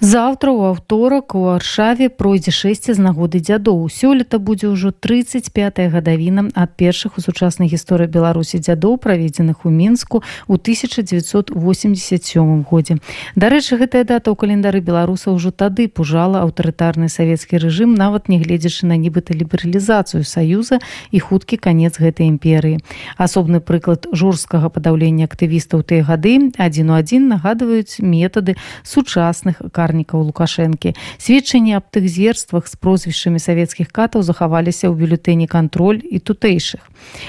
Заўтра 0.00 0.48
ў 0.48 0.72
аўторак 0.72 1.36
у 1.36 1.52
аршаве 1.52 2.08
пройдзе 2.08 2.48
6 2.56 2.96
з 2.96 3.00
нагоды 3.04 3.36
дзядоў. 3.36 3.84
Сёлета 3.92 4.40
будзе 4.40 4.72
ўжо 4.72 4.96
35 4.96 5.52
гадавіна 5.92 6.48
ад 6.56 6.72
першых 6.72 7.20
у 7.20 7.20
сучаснай 7.20 7.68
гісторыі 7.68 8.08
Беларусі 8.08 8.64
дзядоў, 8.64 8.96
праведзеных 8.96 9.68
у 9.68 9.70
мінску 9.70 10.24
ў 10.48 10.56
1987 10.56 11.52
годзе. 12.64 12.96
Дарэчы, 13.36 13.76
гэтая 13.76 14.08
дата 14.08 14.32
ў 14.32 14.40
календары 14.40 14.80
беларуса 14.80 15.36
ўжо 15.36 15.52
тады 15.52 15.84
пужала 15.92 16.48
аўтарытарны 16.48 17.12
савецкі 17.12 17.60
рэжым, 17.60 17.92
нават 17.92 18.32
нягледзячы 18.32 18.88
на 18.88 18.96
нібыта 18.96 19.36
лібералізацыю 19.36 20.24
саюза 20.24 20.80
і 21.12 21.20
хуткі 21.20 21.60
канец 21.60 22.00
гэтай 22.00 22.32
імперыі. 22.32 22.80
Асобны 23.20 23.60
прыклад 23.60 24.08
жорсткага 24.16 24.72
падаўлення 24.72 25.28
актывістаў 25.28 25.84
тыя 25.84 26.08
гады 26.08 26.56
адзін 26.56 26.88
у 26.88 26.96
адзін 26.96 27.28
нагадваюць 27.36 28.00
метады 28.00 28.56
сучасных 28.80 29.60
кар 29.76 29.89
напарнікаў 29.90 30.30
лукашэнкі 30.30 30.94
сведчанні 31.18 31.74
аб 31.74 31.90
тых 31.90 32.06
зверствах 32.06 32.70
з 32.70 32.78
прозвішчамі 32.78 33.42
савецкіх 33.42 33.90
катаў 33.90 34.22
захаваліся 34.22 34.86
ў 34.86 34.94
бюлетэні 34.94 35.50
кантроль 35.50 35.98
і 35.98 36.22
тутэйшых 36.22 36.86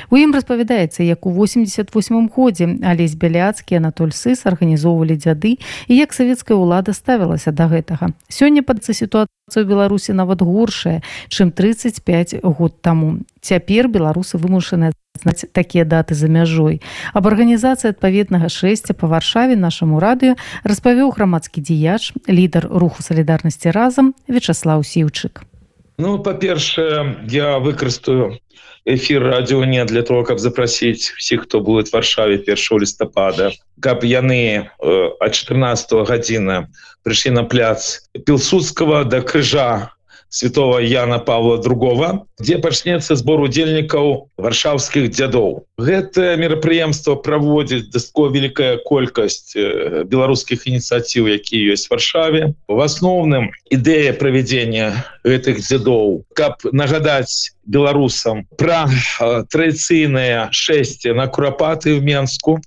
у 0.10 0.16
ім 0.18 0.34
распавядаецца 0.36 1.04
як 1.04 1.26
у 1.26 1.32
88 1.32 2.30
годзе. 2.30 2.68
Алесь 2.84 3.16
бяляцкі 3.16 3.80
анатоль 3.80 4.12
сыс 4.12 4.46
арганізоўвалі 4.46 5.16
дзяды 5.18 5.58
і 5.88 5.94
як 5.96 6.14
савецкая 6.14 6.58
ўлада 6.60 6.94
ставілася 6.94 7.52
да 7.52 7.72
гэтага. 7.72 8.14
Сёння 8.30 8.62
падцца 8.62 8.94
сітуацыя 8.94 9.64
беларусі 9.66 10.14
нават 10.14 10.42
горшая 10.44 11.02
чым 11.30 11.52
35 11.52 12.44
год 12.44 12.82
таму. 12.82 13.24
Цяпер 13.42 13.88
беларусы 13.88 14.38
вымушаныя 14.38 14.92
такія 15.52 15.86
даты 15.86 16.14
за 16.16 16.28
мяжой. 16.28 16.82
Аб 17.14 17.28
арганізацыі 17.28 17.94
адпаведнага 17.94 18.50
шэсця 18.50 18.94
па 18.94 19.08
варшаве 19.08 19.56
нашаму 19.56 20.00
радыё 20.00 20.36
распавёў 20.64 21.14
грамадскі 21.14 21.62
дзеяч 21.62 22.14
лідар 22.28 22.68
руху 22.68 23.04
салідарнасці 23.04 23.72
разам 23.72 24.14
вячаслаў 24.28 24.84
сіўчык 24.84 25.46
ну 26.02 26.18
па-першае 26.18 27.28
я 27.30 27.60
выкарыстаю 27.60 28.40
эфир 28.86 29.24
радио 29.24 29.64
не 29.66 29.84
для 29.86 30.02
того 30.02 30.24
каб 30.24 30.40
запросить 30.40 31.14
всех 31.18 31.44
кто 31.44 31.62
будет 31.62 31.94
варшаве 31.94 32.42
1 32.42 32.58
лістапада 32.82 33.52
каб 33.80 34.04
яны 34.04 34.70
а 34.82 35.30
14 35.30 35.94
гадзіна 36.10 36.70
прыйшлі 37.06 37.32
на 37.38 37.44
пляц 37.44 38.10
пілсудского 38.26 39.04
до 39.04 39.22
да 39.22 39.22
крыжа 39.22 39.92
святого 40.32 40.80
Яна 40.80 41.20
Павла 41.20 41.58
другого 41.58 42.26
где 42.40 42.58
пачнется 42.58 43.16
сбор 43.16 43.44
удзельнікаў 43.46 44.32
варшаўскіх 44.42 45.12
дзядоў 45.12 45.68
гэта 45.78 46.40
мерапрыемство 46.42 47.20
праводзіць 47.20 47.92
дастко 47.92 48.32
великкая 48.32 48.80
колькасць 48.88 49.54
э, 49.60 50.08
беларускіх 50.08 50.66
ініцыятыў 50.72 51.28
якія 51.36 51.76
ёсць 51.76 51.92
варшаве. 51.92 52.56
В 52.72 52.80
асноўным 52.80 53.52
ідэя 53.70 54.16
правядзення 54.16 55.04
гэтых 55.28 55.62
дзядоў 55.62 56.24
каб 56.34 56.64
нагадаць 56.72 57.52
беларусам 57.68 58.48
про 58.56 58.88
э, 58.88 59.44
традыцыйнае 59.52 60.50
шэсце 60.56 61.14
на 61.14 61.28
курапаты 61.28 62.00
в 62.00 62.02
менску 62.02 62.58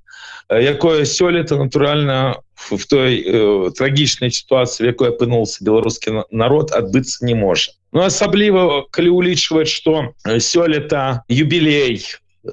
Э, 0.49 0.61
якое 0.63 1.05
сёлета 1.05 1.57
натуральна 1.57 2.37
в 2.57 2.87
той 2.87 3.21
э, 3.21 3.71
трагічнай 3.77 4.31
сітуацыі 4.31 4.87
якой 4.87 5.11
апынулся 5.11 5.65
беларускі 5.65 6.25
народ 6.31 6.73
адбыцца 6.73 7.27
не 7.27 7.35
можа 7.35 7.75
ну 7.93 8.07
асабліва 8.07 8.87
калі 8.91 9.11
улічваць 9.11 9.69
что 9.69 10.15
э, 10.25 10.39
сёлета 10.39 11.23
юбілей 11.29 12.03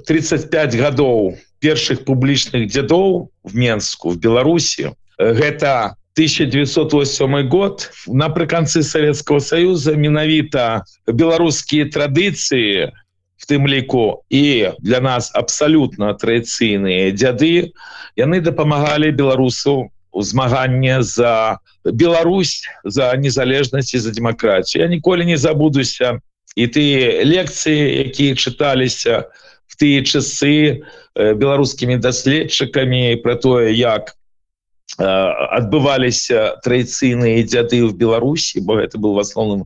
35 0.07 0.75
гадоў 0.75 1.37
першых 1.61 2.03
публічных 2.05 2.67
дзядоў 2.67 3.29
в 3.43 3.55
менску 3.55 4.09
в 4.09 4.17
беларусі 4.17 4.91
э, 4.91 5.33
гэта 5.33 5.95
1908 6.13 7.47
год. 7.47 7.89
Напрыканцы 8.07 8.83
Савецкого 8.83 9.39
союза 9.39 9.95
менавіта 9.95 10.83
беларускія 11.07 11.87
традыцыі 11.87 12.91
в 13.39 13.43
тым 13.47 13.65
ліку 13.65 14.21
і 14.29 14.75
для 14.79 14.99
нас 14.99 15.31
абсалютна 15.33 16.13
традыцыйныя 16.13 17.15
дзяды 17.15 17.71
яны 18.19 18.41
дапамагалі 18.43 19.15
беларусу 19.15 19.89
змаганне 20.13 21.03
за 21.03 21.59
Беларусь 21.85 22.63
за 22.83 23.15
незалежнасць 23.15 23.93
і 23.93 23.99
за 23.99 24.11
демократію. 24.11 24.83
Я 24.83 24.89
ніколі 24.89 25.25
не 25.25 25.37
забудуся. 25.37 26.19
І 26.55 26.67
ты 26.67 27.23
лекцыі 27.23 28.11
якія 28.11 28.35
чыталіся 28.35 29.31
в 29.71 29.73
тыя 29.79 30.03
часы 30.03 30.83
беларускімі 31.15 31.95
даследчыкамі 31.95 33.23
про 33.23 33.35
тое 33.35 33.71
як 33.71 34.19
адбываліся 34.99 36.59
традыцыйныя 36.63 37.43
дзяды 37.47 37.85
в 37.85 37.95
беларусі 37.95 38.59
бо 38.59 38.79
это 38.79 38.97
был 38.97 39.13
в 39.15 39.19
асноўным 39.19 39.63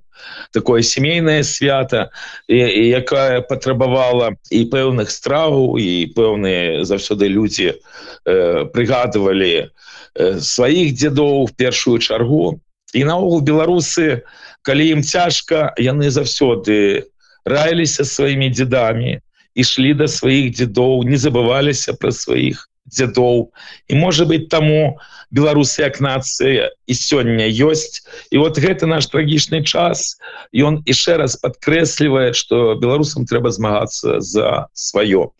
такое 0.51 0.81
семейное 0.81 1.43
свята 1.43 2.11
якая 2.47 3.41
патрабавала 3.41 4.37
і 4.51 4.61
пэўных 4.69 5.09
страваў 5.09 5.77
і 5.81 6.13
пэўныя 6.15 6.85
заўсёды 6.85 7.27
людзі 7.27 7.73
э, 7.73 8.65
прыгадывалі 8.69 9.65
э, 9.65 10.39
сваіх 10.39 10.93
дзедоў 10.93 11.49
в 11.49 11.55
першую 11.57 11.97
чаргу 11.97 12.61
і 12.93 13.03
наогул 13.03 13.41
беларусы 13.41 14.21
калі 14.61 14.99
ім 14.99 15.01
цяжка 15.01 15.73
яны 15.81 16.13
заўсёды 16.13 17.09
раіліся 17.45 18.05
сваімі 18.05 18.53
дзедамі 18.53 19.19
ішлі 19.57 19.97
да 19.97 20.07
сваіх 20.07 20.53
дзедоў 20.53 21.01
не 21.09 21.17
забываліся 21.17 21.97
пра 21.97 22.13
сваіх 22.13 22.69
дзедоў 22.85 23.51
і 23.89 23.93
можа 23.97 24.25
быть 24.25 24.49
таму 24.49 24.97
беларусы 25.33 25.81
як 25.81 25.99
нацыя 25.99 26.69
і 26.85 26.93
сёння 26.93 27.49
ёсць. 27.49 28.05
І 28.29 28.37
вот 28.37 28.57
гэты 28.61 28.85
наш 28.85 29.09
трагічны 29.09 29.65
час 29.65 30.17
ён 30.53 30.85
яшчэ 30.85 31.17
раз 31.17 31.35
подкрэслівае 31.41 32.33
что 32.33 32.77
беларусам 32.77 33.25
трэба 33.25 33.51
змагацца 33.51 34.21
за 34.21 34.69
сваё. 34.73 35.33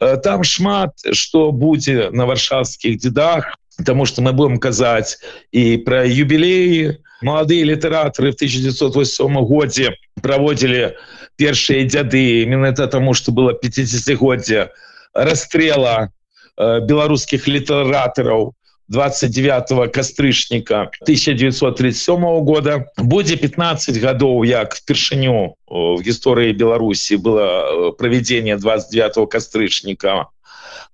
Э, 0.00 0.16
там 0.16 0.42
шмат 0.44 0.92
что 1.12 1.52
будзе 1.52 2.10
на 2.10 2.26
варшавскіх 2.26 2.98
дзедах 2.98 3.54
потому 3.78 4.06
что 4.06 4.22
мы 4.22 4.32
будем 4.32 4.58
казаць 4.58 5.22
і 5.52 5.78
про 5.86 6.04
юбілеі. 6.04 6.98
Молодые 7.22 7.66
літаратары 7.66 8.30
в 8.30 8.38
1908 8.38 9.42
годзе 9.42 9.94
проводили 10.22 10.94
першыя 11.34 11.82
дзяды. 11.82 12.42
Именно 12.42 12.66
это 12.66 12.86
тому 12.86 13.14
что 13.14 13.32
было 13.32 13.58
50годдзя 13.58 14.70
расстрела 15.14 16.10
Э, 16.10 16.17
беларускіх 16.58 17.48
літаратараў 17.48 18.52
29 18.88 19.92
кастрычніка 19.92 20.90
1937 21.04 22.24
года. 22.44 22.84
Будзе 22.96 23.36
15 23.36 23.96
гадоў 24.00 24.44
як 24.44 24.74
впершыню 24.74 25.54
в 25.68 26.00
гісторыі 26.00 26.56
беларусі 26.56 27.20
было 27.20 27.44
э, 27.44 27.92
правядзенне 27.98 28.56
29 28.56 29.28
кастрычніка 29.28 30.26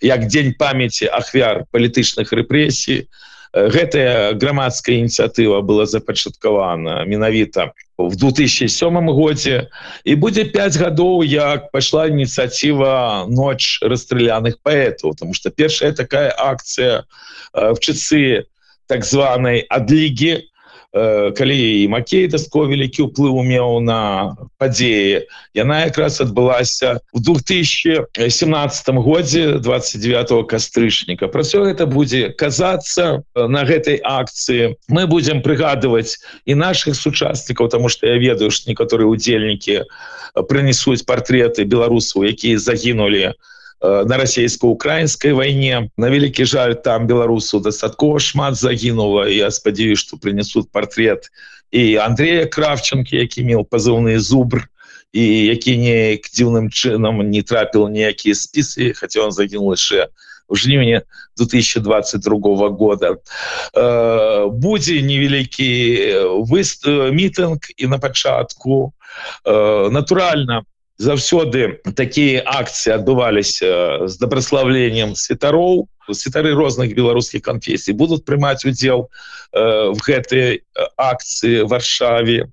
як 0.02 0.26
дзень 0.26 0.54
памяти 0.58 1.06
ахвяр 1.06 1.64
палітычных 1.70 2.34
рэпрэсій 2.34 3.06
гэтая 3.54 4.34
грамадская 4.34 4.98
ініцыятыва 4.98 5.62
была 5.62 5.86
запачаткавана 5.86 7.04
менавіта 7.06 7.70
в 7.98 8.16
2007 8.16 9.10
годзе. 9.14 9.70
І 10.04 10.18
будзе 10.18 10.44
5 10.44 10.76
гадоў 10.76 11.22
як 11.22 11.70
пайшла 11.70 12.10
ініцыяціва 12.10 13.30
ноч 13.30 13.78
расстраляных 13.82 14.58
паэтаў 14.62 15.14
потому 15.14 15.34
что 15.34 15.50
першая 15.50 15.92
такая 15.92 16.34
акцыя 16.34 17.06
в 17.54 17.78
часы 17.78 18.50
так 18.86 19.04
званой 19.04 19.62
адлігі 19.70 20.50
калі 20.94 21.82
і 21.82 21.88
Макей 21.88 22.28
даско 22.30 22.70
вялікі 22.70 23.10
ўплыў 23.10 23.42
меў 23.42 23.82
на 23.82 24.38
падзеі 24.62 25.26
яна 25.58 25.90
якраз 25.90 26.22
адбылася 26.22 27.02
в 27.10 27.18
2017 27.18 28.06
годзе 29.02 29.58
29 29.58 30.46
кастрычніка 30.46 31.26
про 31.26 31.42
все 31.42 31.66
это 31.66 31.86
будзе 31.90 32.30
казацца 32.30 33.26
на 33.34 33.66
гэтай 33.66 33.98
акцыі 33.98 34.78
мы 34.86 35.10
будемм 35.10 35.42
прыгадываць 35.42 36.22
і 36.46 36.54
наших 36.54 36.94
сучаснікаў 36.94 37.68
тому 37.74 37.88
что 37.90 38.06
я 38.06 38.14
ведаю 38.14 38.54
что 38.54 38.70
некаторыя 38.70 39.10
удзельнікі 39.10 39.82
прынесуць 40.46 41.02
партреты 41.02 41.66
беларусаў 41.66 42.22
якія 42.30 42.58
загінули 42.62 43.34
на 43.34 43.34
Э, 43.34 43.53
на 43.84 44.16
расійско-украінскай 44.16 45.32
вайне 45.32 45.90
на 45.96 46.10
вялікі 46.10 46.44
жаль 46.44 46.74
там 46.74 47.06
беларусу 47.06 47.60
дастаткова 47.60 48.18
шмат 48.18 48.56
загінула 48.56 49.28
я 49.28 49.50
спадзяюсь 49.50 50.00
что 50.00 50.16
прынесут 50.16 50.72
портрет 50.72 51.28
і 51.70 51.96
Андрея 51.96 52.46
кравченко 52.46 53.16
які 53.16 53.44
меў 53.44 53.68
пазыўны 53.68 54.18
зубр 54.18 54.68
і 55.12 55.24
які 55.46 55.76
неяк 55.76 56.32
дзіўным 56.32 56.72
чынам 56.72 57.20
не 57.28 57.42
трапіл 57.42 57.88
ніякія 57.88 58.34
спісы 58.34 58.94
хотя 58.96 59.20
он 59.20 59.32
загінул 59.32 59.76
яшчэ 59.76 60.08
в 60.48 60.56
жніўні 60.56 61.00
2022 61.36 62.68
года. 62.68 63.16
Э, 63.74 64.48
будзе 64.48 65.02
невялікі 65.02 65.68
вы 66.44 66.60
мітынг 67.12 67.58
і 67.76 67.86
на 67.86 67.98
пачатку. 67.98 68.92
Э, 69.44 69.90
натуральна 69.90 70.64
заўсёды 70.98 71.80
такія 71.96 72.42
акцыі 72.46 72.94
адбываліся 72.94 74.06
з 74.06 74.14
дабраславленнем 74.18 75.14
святароў 75.18 75.88
святары 76.12 76.52
розных 76.54 76.94
беларускіх 76.94 77.42
канфесій 77.42 77.96
будуць 77.96 78.24
прымаць 78.28 78.64
удзел 78.68 79.08
э, 79.08 79.90
в 79.90 79.98
гэтай 80.04 80.60
акцыі 80.96 81.64
варшаве. 81.64 82.52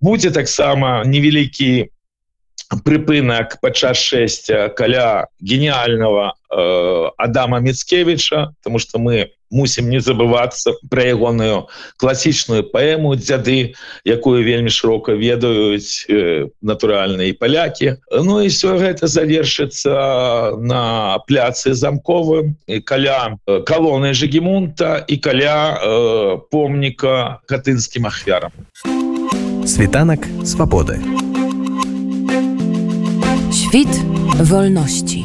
Будзе 0.00 0.30
таксама 0.30 1.04
невялікі 1.04 1.92
прыпынак 2.78 3.58
падчас 3.60 3.98
шэсця 3.98 4.68
каля 4.68 5.26
гениального 5.40 6.34
э, 6.50 7.10
Адама 7.18 7.60
Мецкевича 7.60 8.54
тому 8.62 8.78
что 8.78 8.98
мы 8.98 9.30
мусім 9.50 9.90
не 9.90 9.98
забывацца 9.98 10.72
пра 10.90 11.10
ягоную 11.10 11.66
класічную 11.98 12.62
паэму 12.70 13.16
дзяды 13.18 13.74
якую 14.06 14.44
вельмі 14.46 14.70
шырока 14.70 15.12
ведаюць 15.18 16.06
э, 16.08 16.48
натуральныя 16.62 17.34
палякі 17.34 17.98
Ну 18.10 18.40
і 18.40 18.48
все 18.48 18.78
гэта 18.78 19.06
завершыцца 19.06 20.54
на 20.56 21.18
пляцы 21.26 21.74
замковым 21.74 22.56
каля 22.84 23.36
э, 23.46 23.60
калоны 23.66 24.14
жегемунта 24.14 25.04
і 25.08 25.16
каля 25.16 25.74
э, 25.82 26.38
помніка 26.50 27.42
катынскім 27.46 28.06
ахвярам 28.06 28.52
Світанак 29.66 30.26
свабоды. 30.44 31.29
Świt 33.52 34.04
wolności. 34.42 35.24